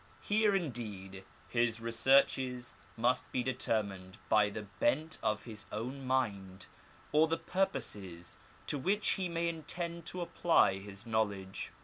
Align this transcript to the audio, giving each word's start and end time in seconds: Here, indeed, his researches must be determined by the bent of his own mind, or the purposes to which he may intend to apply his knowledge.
Here, 0.23 0.55
indeed, 0.55 1.25
his 1.47 1.79
researches 1.79 2.73
must 2.97 3.31
be 3.31 3.43
determined 3.43 4.17
by 4.29 4.49
the 4.49 4.63
bent 4.63 5.19
of 5.21 5.43
his 5.43 5.67
own 5.71 6.07
mind, 6.07 6.65
or 7.11 7.27
the 7.27 7.37
purposes 7.37 8.39
to 8.65 8.79
which 8.79 9.09
he 9.09 9.29
may 9.29 9.47
intend 9.47 10.07
to 10.07 10.21
apply 10.21 10.79
his 10.79 11.05
knowledge. 11.05 11.71